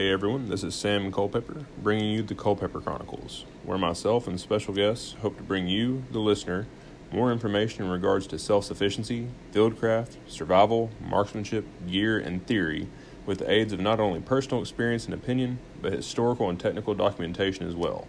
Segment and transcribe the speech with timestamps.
[0.00, 4.72] Hey everyone, this is Sam Culpepper bringing you the Culpepper Chronicles, where myself and special
[4.72, 6.66] guests hope to bring you, the listener,
[7.12, 12.88] more information in regards to self sufficiency, fieldcraft, survival, marksmanship, gear, and theory
[13.26, 17.68] with the aids of not only personal experience and opinion, but historical and technical documentation
[17.68, 18.08] as well.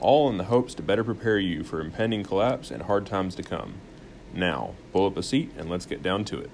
[0.00, 3.42] All in the hopes to better prepare you for impending collapse and hard times to
[3.42, 3.76] come.
[4.34, 6.50] Now, pull up a seat and let's get down to it.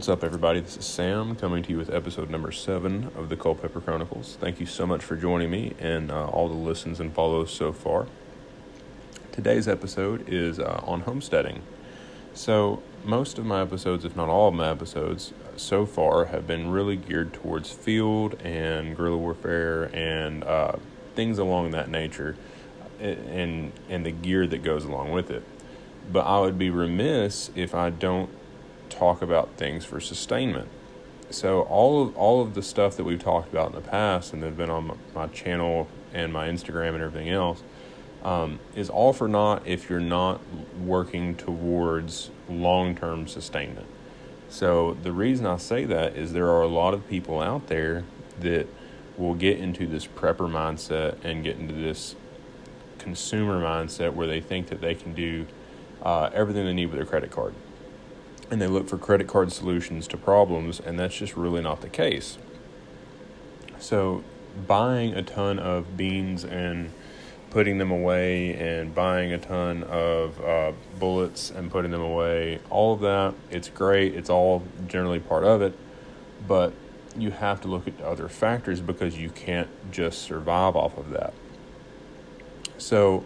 [0.00, 0.60] What's up, everybody?
[0.60, 4.38] This is Sam coming to you with episode number seven of the Culpepper Chronicles.
[4.40, 7.70] Thank you so much for joining me and uh, all the listens and follows so
[7.70, 8.06] far.
[9.30, 11.60] Today's episode is uh, on homesteading.
[12.32, 16.70] So, most of my episodes, if not all of my episodes, so far have been
[16.70, 20.76] really geared towards field and guerrilla warfare and uh,
[21.14, 22.36] things along that nature
[22.98, 25.42] and, and the gear that goes along with it.
[26.10, 28.30] But I would be remiss if I don't
[28.90, 30.68] talk about things for sustainment.
[31.30, 34.42] So all of all of the stuff that we've talked about in the past and
[34.42, 37.62] that have been on my, channel and my Instagram and everything else
[38.24, 40.40] um, is all for naught if you're not
[40.76, 43.86] working towards long term sustainment.
[44.48, 48.02] So the reason I say that is there are a lot of people out there
[48.40, 48.66] that
[49.16, 52.16] will get into this prepper mindset and get into this
[52.98, 55.46] consumer mindset where they think that they can do
[56.02, 57.54] uh, everything they need with their credit card
[58.50, 61.88] and they look for credit card solutions to problems, and that's just really not the
[61.88, 62.36] case.
[63.78, 64.24] So,
[64.66, 66.90] buying a ton of beans and
[67.50, 72.92] putting them away, and buying a ton of uh, bullets and putting them away, all
[72.92, 74.14] of that, it's great.
[74.14, 75.76] It's all generally part of it,
[76.46, 76.72] but
[77.16, 81.34] you have to look at other factors because you can't just survive off of that.
[82.78, 83.24] So,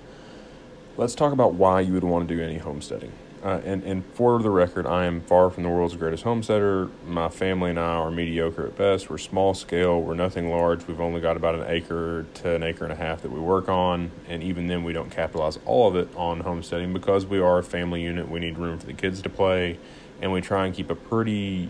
[0.97, 3.13] let's talk about why you would want to do any homesteading
[3.45, 6.89] uh, and, and for the record, I am far from the world's greatest homesteader.
[7.07, 9.11] My family and I are mediocre at best.
[9.11, 10.01] We're small scale.
[10.01, 10.87] We're nothing large.
[10.87, 13.69] We've only got about an acre to an acre and a half that we work
[13.69, 14.11] on.
[14.31, 17.63] And even then, we don't capitalize all of it on homesteading because we are a
[17.63, 18.31] family unit.
[18.31, 19.79] We need room for the kids to play.
[20.23, 21.69] And we try and keep a pretty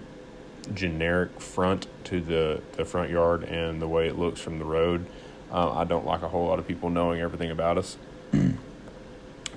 [0.72, 5.06] generic front to the, the front yard and the way it looks from the road.
[5.50, 7.96] Uh, I don't like a whole lot of people knowing everything about us.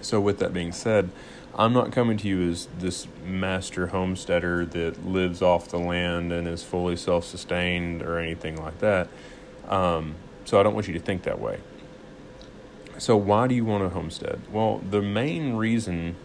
[0.01, 1.11] so, with that being said,
[1.55, 6.47] I'm not coming to you as this master homesteader that lives off the land and
[6.47, 9.07] is fully self sustained or anything like that.
[9.67, 10.15] Um,
[10.45, 11.59] so I don't want you to think that way.
[12.99, 14.41] So, why do you want a homestead?
[14.51, 16.15] Well, the main reason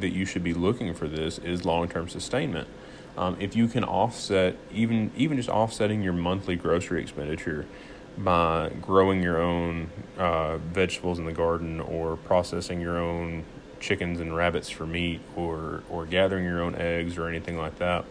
[0.00, 2.68] that you should be looking for this is long term sustainment.
[3.16, 7.66] Um, if you can offset, even even just offsetting your monthly grocery expenditure
[8.16, 13.44] by growing your own uh, vegetables in the garden or processing your own
[13.80, 18.04] chickens and rabbits for meat or or gathering your own eggs or anything like that.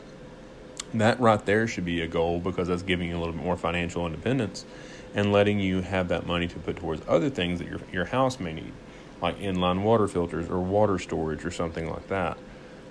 [0.94, 3.58] That right there should be a goal because that's giving you a little bit more
[3.58, 4.66] financial independence
[5.14, 8.40] and letting you have that money to put towards other things that your your house
[8.40, 8.74] may need,
[9.22, 12.38] like inline water filters or water storage or something like that.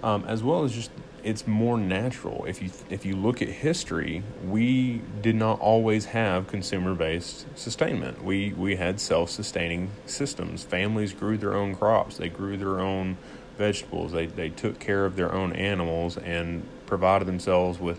[0.02, 0.90] Um, as well as just
[1.26, 2.44] it's more natural.
[2.46, 8.22] If you if you look at history, we did not always have consumer based sustainment.
[8.22, 10.62] We we had self sustaining systems.
[10.62, 12.16] Families grew their own crops.
[12.16, 13.16] They grew their own
[13.58, 14.12] vegetables.
[14.12, 17.98] They they took care of their own animals and provided themselves with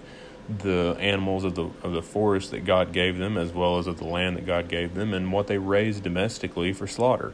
[0.60, 3.98] the animals of the of the forest that God gave them, as well as of
[3.98, 7.34] the land that God gave them, and what they raised domestically for slaughter.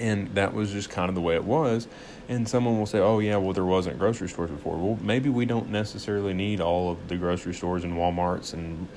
[0.00, 1.86] And that was just kind of the way it was.
[2.28, 4.76] And someone will say, oh, yeah, well, there wasn't grocery stores before.
[4.76, 8.88] Well, maybe we don't necessarily need all of the grocery stores and Walmarts and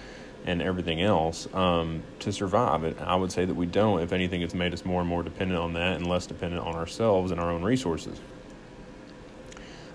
[0.46, 2.83] and everything else um, to survive.
[2.83, 4.01] And I would say that we don't.
[4.01, 6.75] If anything, it's made us more and more dependent on that and less dependent on
[6.75, 8.19] ourselves and our own resources.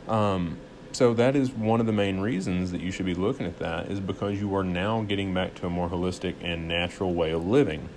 [0.08, 0.56] Um,
[0.92, 3.90] so that is one of the main reasons that you should be looking at that
[3.90, 7.46] is because you are now getting back to a more holistic and natural way of
[7.46, 7.88] living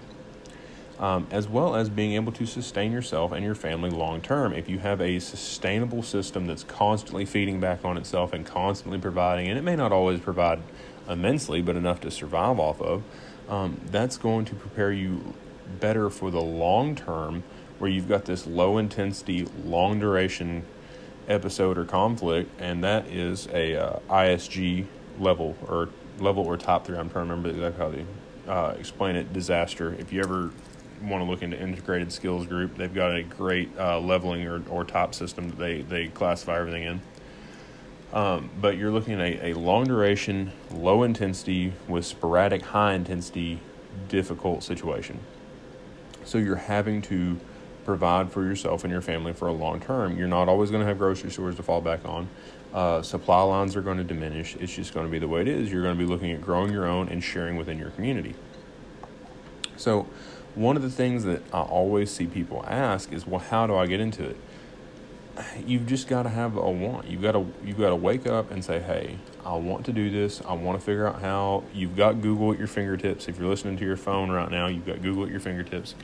[0.99, 4.53] um, as well as being able to sustain yourself and your family long term.
[4.53, 9.47] If you have a sustainable system that's constantly feeding back on itself and constantly providing,
[9.47, 10.59] and it may not always provide
[11.09, 13.03] immensely, but enough to survive off of,
[13.49, 15.33] um, that's going to prepare you
[15.79, 17.43] better for the long term
[17.79, 20.63] where you've got this low intensity, long duration
[21.27, 24.85] episode or conflict, and that is a uh, ISG
[25.19, 25.89] level or
[26.19, 26.97] level or top three.
[26.97, 28.05] I'm trying to remember exactly how they
[28.51, 29.33] uh, explain it.
[29.33, 29.95] Disaster.
[29.97, 30.51] If you ever
[31.01, 34.83] want to look into integrated skills group, they've got a great uh, leveling or, or
[34.83, 37.01] top system that they, they classify everything in.
[38.13, 43.59] Um, but you're looking at a, a long duration, low intensity with sporadic high intensity,
[44.09, 45.19] difficult situation.
[46.25, 47.39] So you're having to
[47.86, 50.18] provide for yourself and your family for a long term.
[50.18, 52.27] You're not always going to have grocery stores to fall back on.
[52.74, 54.56] Uh, supply lines are going to diminish.
[54.57, 55.71] It's just going to be the way it is.
[55.71, 58.36] You're going to be looking at growing your own and sharing within your community.
[59.75, 60.07] So,
[60.56, 63.88] one of the things that I always see people ask is, well, how do I
[63.88, 64.38] get into it?
[65.65, 67.07] You've just got to have a want.
[67.07, 70.09] You've got to you've got to wake up and say, "Hey, I want to do
[70.09, 70.42] this.
[70.45, 73.30] I want to figure out how." You've got Google at your fingertips.
[73.30, 75.95] If you're listening to your phone right now, you've got Google at your fingertips.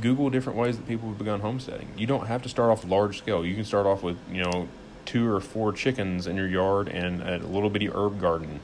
[0.00, 1.90] Google different ways that people have begun homesteading.
[1.96, 3.44] You don't have to start off large scale.
[3.44, 4.66] You can start off with you know
[5.04, 8.60] two or four chickens in your yard and a little bitty herb garden.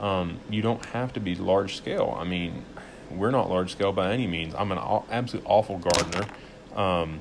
[0.00, 2.16] Um, you don't have to be large scale.
[2.18, 2.64] I mean,
[3.10, 4.54] we're not large scale by any means.
[4.54, 4.78] I'm an
[5.10, 6.26] absolute awful gardener.
[6.74, 7.20] Um,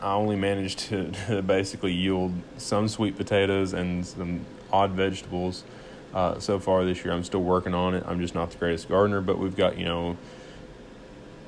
[0.00, 5.64] I only managed to, to, basically yield some sweet potatoes and some odd vegetables
[6.12, 7.14] uh, so far this year.
[7.14, 8.04] I'm still working on it.
[8.06, 10.16] I'm just not the greatest gardener, but we've got you know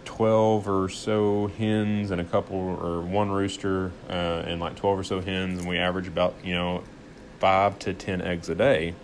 [0.07, 4.13] 12 or so hens and a couple or one rooster uh,
[4.47, 6.83] and like 12 or so hens and we average about you know
[7.41, 8.95] 5 to 10 eggs a day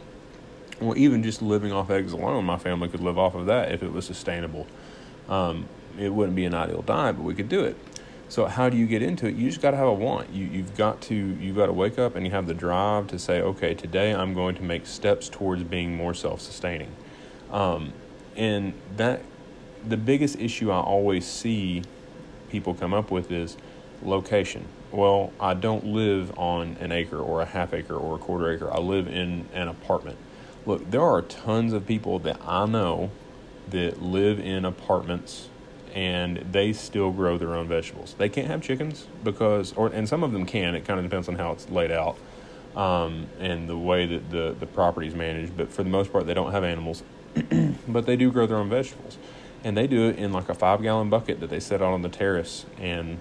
[0.86, 3.82] well, even just living off eggs alone, my family could live off of that if
[3.82, 4.66] it was sustainable.
[5.28, 5.66] Um,
[5.98, 7.76] it wouldn't be an ideal diet, but we could do it.
[8.28, 9.34] So how do you get into it?
[9.34, 10.30] You just got to have a want.
[10.30, 13.18] You you've got to you've got to wake up and you have the drive to
[13.18, 16.90] say, okay, today I'm going to make steps towards being more self-sustaining.
[17.50, 17.92] Um,
[18.34, 19.20] and that
[19.86, 21.82] the biggest issue I always see
[22.48, 23.58] people come up with is
[24.02, 24.64] location.
[24.90, 28.72] Well, I don't live on an acre or a half acre or a quarter acre.
[28.72, 30.16] I live in an apartment.
[30.64, 33.10] Look, there are tons of people that I know
[33.70, 35.48] that live in apartments
[35.94, 38.14] and they still grow their own vegetables.
[38.16, 40.74] They can't have chickens because, or and some of them can.
[40.74, 42.16] It kind of depends on how it's laid out
[42.74, 45.56] um, and the way that the the property is managed.
[45.56, 47.02] But for the most part, they don't have animals,
[47.88, 49.18] but they do grow their own vegetables,
[49.64, 52.02] and they do it in like a five gallon bucket that they set out on
[52.02, 53.18] the terrace, and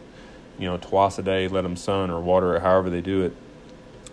[0.58, 3.36] you know twice a day let them sun or water it, however they do it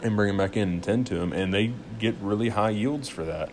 [0.02, 3.08] and bring them back in and tend to them, and they get really high yields
[3.08, 3.50] for that.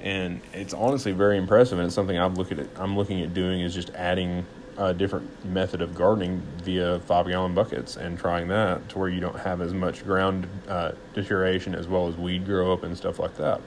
[0.00, 2.68] And it's honestly very impressive, and it's something I'm looking at.
[2.76, 4.44] I'm looking at doing is just adding
[4.78, 9.20] a different method of gardening via five gallon buckets and trying that to where you
[9.20, 13.18] don't have as much ground uh, deterioration as well as weed grow up and stuff
[13.18, 13.60] like that.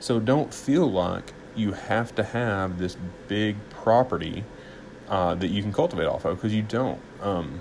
[0.00, 2.96] So don't feel like you have to have this
[3.28, 4.44] big property
[5.08, 7.00] uh, that you can cultivate off of because you don't.
[7.20, 7.60] Um,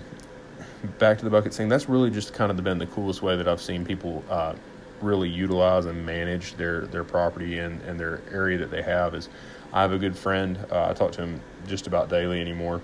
[0.99, 3.47] back to the bucket thing, that's really just kind of been the coolest way that
[3.47, 4.55] I've seen people uh,
[5.01, 9.13] really utilize and manage their, their property and, and their area that they have.
[9.13, 9.29] Is
[9.73, 10.57] I have a good friend.
[10.71, 12.81] Uh, I talk to him just about daily anymore.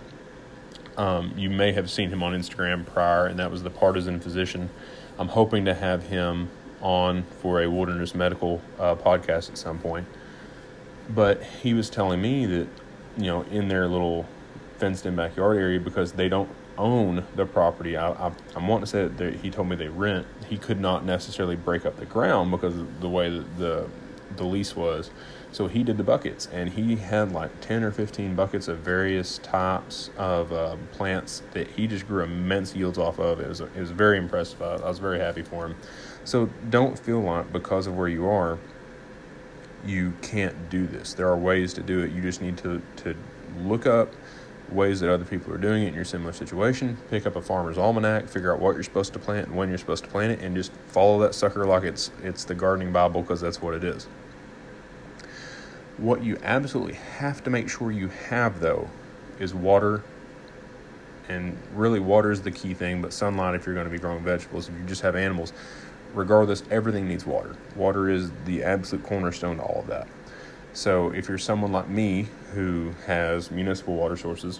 [0.97, 4.69] Um, you may have seen him on Instagram prior, and that was the partisan physician.
[5.17, 6.49] I'm hoping to have him
[6.81, 10.07] on for a wilderness medical uh, podcast at some point.
[11.09, 12.67] But he was telling me that,
[13.17, 14.25] you know, in their little
[14.77, 17.97] fenced in backyard area, because they don't own the property.
[17.97, 20.25] I, I, am wanting to say that he told me they rent.
[20.47, 23.89] He could not necessarily break up the ground because of the way that the
[24.37, 25.11] the lease was.
[25.51, 29.37] So he did the buckets, and he had like 10 or 15 buckets of various
[29.39, 33.41] types of uh, plants that he just grew immense yields off of.
[33.41, 34.61] It was, it was very impressive.
[34.61, 35.75] I, I was very happy for him.
[36.23, 38.57] So don't feel like because of where you are,
[39.85, 41.13] you can't do this.
[41.13, 42.11] There are ways to do it.
[42.11, 43.15] You just need to, to
[43.59, 44.13] look up
[44.71, 46.97] ways that other people are doing it in your similar situation.
[47.09, 49.77] Pick up a farmer's almanac, figure out what you're supposed to plant and when you're
[49.77, 53.21] supposed to plant it, and just follow that sucker like it's it's the gardening Bible
[53.21, 54.07] because that's what it is.
[55.97, 58.89] What you absolutely have to make sure you have though
[59.39, 60.03] is water.
[61.29, 64.23] And really, water is the key thing, but sunlight if you're going to be growing
[64.23, 64.67] vegetables.
[64.67, 65.53] If you just have animals,
[66.13, 67.55] regardless, everything needs water.
[67.75, 70.07] Water is the absolute cornerstone to all of that.
[70.73, 74.59] So if you're someone like me who has municipal water sources,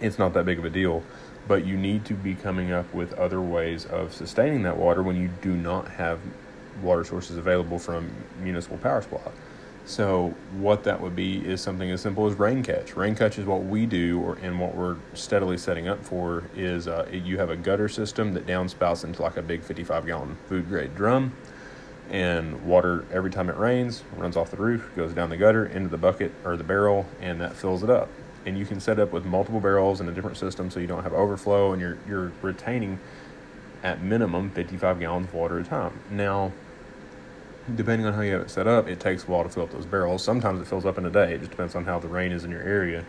[0.00, 1.02] it's not that big of a deal.
[1.48, 5.16] But you need to be coming up with other ways of sustaining that water when
[5.16, 6.20] you do not have
[6.82, 9.32] water sources available from municipal power supply.
[9.86, 12.94] So what that would be is something as simple as rain catch.
[12.94, 16.86] Rain catch is what we do, or and what we're steadily setting up for is
[16.86, 20.68] uh, you have a gutter system that downspouts into like a big 55 gallon food
[20.68, 21.32] grade drum
[22.10, 25.88] and water every time it rains runs off the roof, goes down the gutter into
[25.88, 28.08] the bucket or the barrel, and that fills it up.
[28.44, 31.02] And you can set up with multiple barrels in a different system so you don't
[31.02, 32.98] have overflow and you're you're retaining
[33.82, 35.92] at minimum 55 gallons of water at a time.
[36.10, 36.52] Now,
[37.74, 39.70] depending on how you have it set up, it takes a while to fill up
[39.70, 40.22] those barrels.
[40.22, 41.34] Sometimes it fills up in a day.
[41.34, 43.04] It just depends on how the rain is in your area.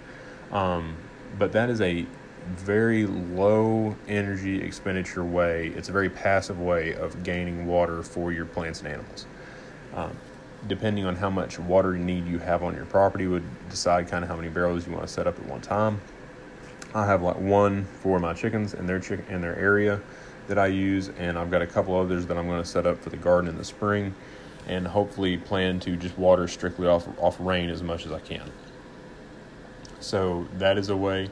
[0.51, 0.95] Um,
[1.37, 2.05] but that is a
[2.47, 5.67] very low energy expenditure way.
[5.75, 9.25] It's a very passive way of gaining water for your plants and animals.
[9.93, 10.15] Um,
[10.67, 14.29] depending on how much water need you have on your property, would decide kind of
[14.29, 15.99] how many barrels you want to set up at one time.
[16.93, 20.01] I have like one for my chickens and their chicken in their area
[20.47, 23.01] that I use, and I've got a couple others that I'm going to set up
[23.01, 24.13] for the garden in the spring,
[24.67, 28.51] and hopefully plan to just water strictly off off rain as much as I can.
[29.99, 31.29] So that is a way.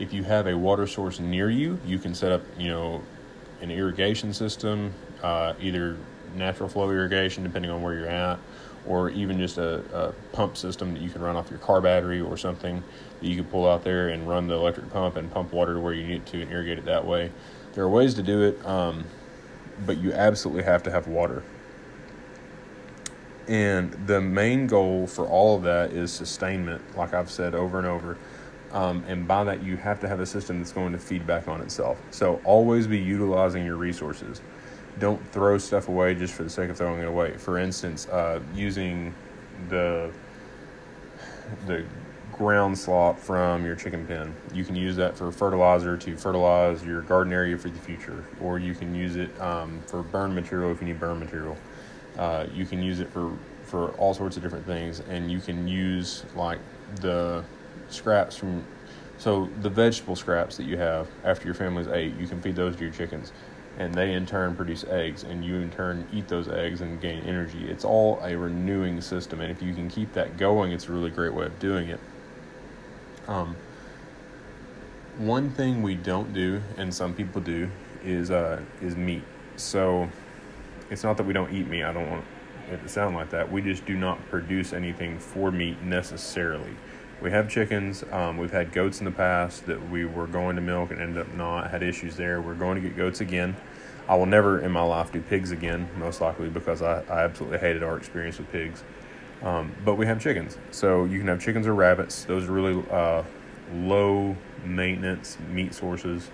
[0.00, 3.02] If you have a water source near you, you can set up, you know,
[3.60, 4.92] an irrigation system,
[5.22, 5.96] uh, either
[6.34, 8.38] natural flow irrigation, depending on where you're at,
[8.86, 12.20] or even just a, a, pump system that you can run off your car battery
[12.20, 12.82] or something
[13.20, 15.80] that you can pull out there and run the electric pump and pump water to
[15.80, 17.30] where you need to and irrigate it that way.
[17.74, 19.04] There are ways to do it, um,
[19.84, 21.42] but you absolutely have to have water.
[23.48, 27.86] And the main goal for all of that is sustainment, like I've said over and
[27.86, 28.16] over.
[28.72, 31.48] Um, and by that, you have to have a system that's going to feed back
[31.48, 32.00] on itself.
[32.10, 34.40] So always be utilizing your resources.
[34.98, 37.36] Don't throw stuff away just for the sake of throwing it away.
[37.36, 39.14] For instance, uh, using
[39.68, 40.12] the
[41.66, 41.84] the
[42.32, 44.34] ground slop from your chicken pen.
[44.54, 48.58] You can use that for fertilizer to fertilize your garden area for the future, or
[48.58, 51.56] you can use it um, for burn material if you need burn material.
[52.16, 55.68] Uh, you can use it for for all sorts of different things, and you can
[55.68, 56.58] use like
[56.96, 57.44] the
[57.92, 58.64] scraps from
[59.20, 62.74] so the vegetable scraps that you have after your family's ate, you can feed those
[62.76, 63.32] to your chickens,
[63.78, 67.22] and they in turn produce eggs, and you in turn eat those eggs and gain
[67.24, 67.68] energy.
[67.68, 71.10] It's all a renewing system, and if you can keep that going, it's a really
[71.10, 72.00] great way of doing it.
[73.28, 73.56] Um,
[75.18, 77.70] one thing we don't do, and some people do,
[78.02, 79.22] is uh, is meat.
[79.56, 80.08] So
[80.88, 81.84] it's not that we don't eat meat.
[81.84, 82.24] I don't want
[82.70, 83.52] it to sound like that.
[83.52, 86.74] We just do not produce anything for meat necessarily.
[87.20, 88.02] We have chickens.
[88.10, 91.18] Um, we've had goats in the past that we were going to milk and ended
[91.18, 91.70] up not.
[91.70, 92.40] Had issues there.
[92.40, 93.56] We're going to get goats again.
[94.08, 97.58] I will never in my life do pigs again, most likely because I, I absolutely
[97.58, 98.82] hated our experience with pigs.
[99.42, 100.56] Um, but we have chickens.
[100.70, 102.24] So you can have chickens or rabbits.
[102.24, 103.22] Those are really uh,
[103.74, 104.34] low
[104.64, 106.30] maintenance meat sources.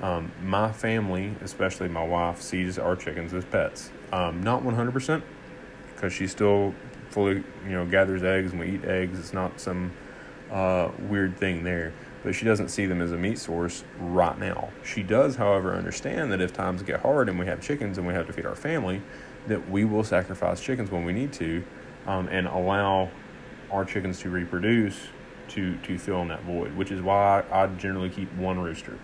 [0.00, 3.90] Um, my family, especially my wife, sees our chickens as pets.
[4.12, 5.22] Um, not 100%
[5.94, 6.74] because she still
[7.10, 9.18] fully, you know, gathers eggs and we eat eggs.
[9.18, 9.92] It's not some
[10.50, 11.92] uh, weird thing there.
[12.22, 14.70] But she doesn't see them as a meat source right now.
[14.84, 18.14] She does, however, understand that if times get hard and we have chickens and we
[18.14, 19.02] have to feed our family,
[19.46, 21.62] that we will sacrifice chickens when we need to
[22.06, 23.10] um, and allow
[23.70, 24.98] our chickens to reproduce
[25.48, 26.76] to to fill in that void.
[26.76, 28.98] Which is why I, generally keep one rooster.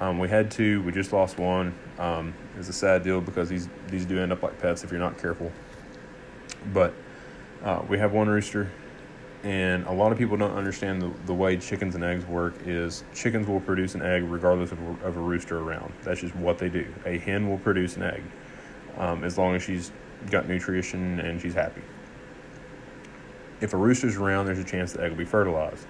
[0.00, 0.82] Um, we had two.
[0.82, 1.74] We just lost one.
[1.98, 5.00] Um, it's a sad deal because these these do end up like pets if you're
[5.00, 5.52] not careful.
[6.72, 6.94] But
[7.62, 8.70] uh, we have one rooster,
[9.44, 12.54] and a lot of people don't understand the, the way chickens and eggs work.
[12.66, 15.92] Is chickens will produce an egg regardless of, of a rooster around.
[16.02, 16.92] That's just what they do.
[17.06, 18.22] A hen will produce an egg
[18.96, 19.92] um, as long as she's
[20.30, 21.82] got nutrition and she's happy
[23.64, 25.86] if a rooster's around, there's a chance the egg will be fertilized.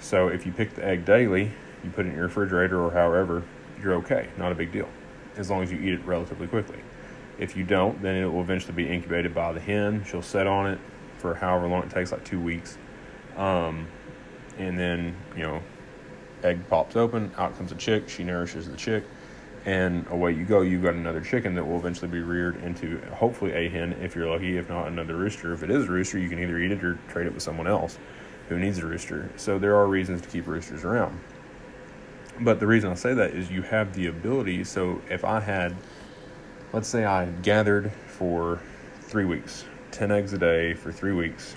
[0.00, 1.50] So if you pick the egg daily,
[1.82, 3.42] you put it in your refrigerator or however,
[3.82, 4.28] you're okay.
[4.36, 4.88] Not a big deal,
[5.36, 6.80] as long as you eat it relatively quickly.
[7.38, 10.04] If you don't, then it will eventually be incubated by the hen.
[10.04, 10.78] She'll set on it
[11.24, 12.76] for however long it takes, like two weeks.
[13.38, 13.88] Um,
[14.58, 15.62] and then, you know,
[16.42, 18.10] egg pops open, out comes a chick.
[18.10, 19.04] She nourishes the chick
[19.64, 20.60] and away you go.
[20.60, 24.28] You've got another chicken that will eventually be reared into hopefully a hen if you're
[24.30, 25.54] lucky, if not another rooster.
[25.54, 27.66] If it is a rooster, you can either eat it or trade it with someone
[27.66, 27.98] else
[28.50, 29.30] who needs a rooster.
[29.36, 31.18] So there are reasons to keep roosters around.
[32.38, 34.64] But the reason I say that is you have the ability.
[34.64, 35.74] So if I had,
[36.74, 38.60] let's say I gathered for
[39.00, 39.64] three weeks,
[39.94, 41.54] 10 eggs a day for three weeks.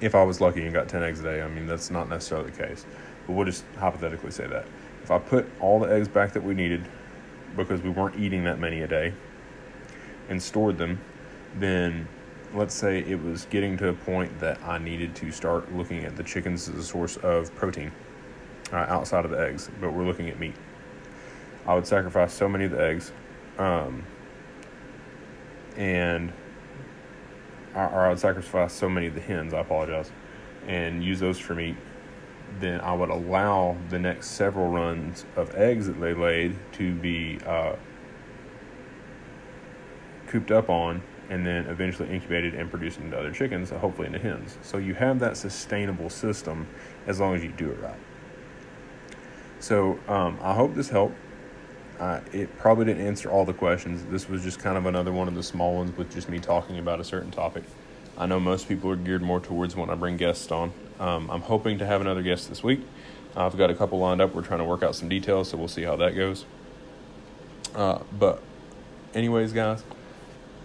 [0.00, 2.50] If I was lucky and got 10 eggs a day, I mean, that's not necessarily
[2.50, 2.84] the case.
[3.26, 4.66] But we'll just hypothetically say that
[5.02, 6.84] if I put all the eggs back that we needed
[7.56, 9.14] because we weren't eating that many a day
[10.28, 11.00] and stored them,
[11.58, 12.08] then
[12.54, 16.16] let's say it was getting to a point that I needed to start looking at
[16.16, 17.92] the chickens as a source of protein
[18.72, 20.56] uh, outside of the eggs, but we're looking at meat.
[21.66, 23.12] I would sacrifice so many of the eggs,
[23.58, 24.04] um,
[25.76, 26.32] and
[27.74, 29.54] or I would sacrifice so many of the hens.
[29.54, 30.10] I apologize,
[30.66, 31.76] and use those for meat
[32.58, 37.38] then I would allow the next several runs of eggs that they laid to be
[37.46, 37.76] uh,
[40.26, 44.58] cooped up on and then eventually incubated and produced into other chickens, hopefully into hens.
[44.62, 46.66] So you have that sustainable system
[47.06, 47.98] as long as you do it right.
[49.60, 51.14] So um, I hope this helped.
[52.32, 54.04] It probably didn't answer all the questions.
[54.10, 56.78] This was just kind of another one of the small ones with just me talking
[56.78, 57.64] about a certain topic.
[58.16, 60.72] I know most people are geared more towards when I bring guests on.
[60.98, 62.80] Um, I'm hoping to have another guest this week.
[63.36, 64.34] I've got a couple lined up.
[64.34, 66.44] We're trying to work out some details, so we'll see how that goes.
[67.74, 68.42] Uh, but,
[69.14, 69.84] anyways, guys,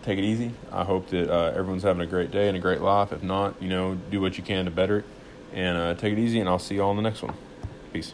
[0.04, 0.52] take it easy.
[0.72, 3.12] I hope that uh, everyone's having a great day and a great life.
[3.12, 5.06] If not, you know, do what you can to better it.
[5.54, 7.36] And uh, take it easy, and I'll see you all in the next one.
[7.94, 8.14] Peace.